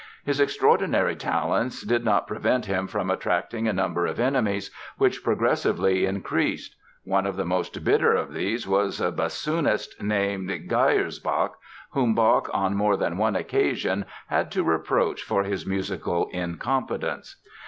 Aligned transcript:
His 0.25 0.39
extraordinary 0.39 1.15
talents 1.15 1.83
did 1.83 2.03
not 2.03 2.25
prevent 2.25 2.65
him 2.65 2.87
from 2.87 3.11
attracting 3.11 3.67
a 3.67 3.71
number 3.71 4.07
of 4.07 4.19
enemies 4.19 4.71
which 4.97 5.23
progressively 5.23 6.07
increased. 6.07 6.75
One 7.03 7.27
of 7.27 7.35
the 7.35 7.45
most 7.45 7.83
bitter 7.83 8.11
of 8.15 8.33
these 8.33 8.67
was 8.67 8.99
a 8.99 9.11
bassoonist 9.11 10.01
named 10.01 10.49
Geyersbach 10.49 11.51
whom 11.91 12.15
Bach 12.15 12.49
on 12.51 12.73
more 12.75 12.97
than 12.97 13.15
one 13.17 13.35
occasion 13.35 14.05
had 14.25 14.49
to 14.53 14.63
reproach 14.63 15.21
for 15.21 15.43
his 15.43 15.67
musical 15.67 16.29
incompetence. 16.33 17.35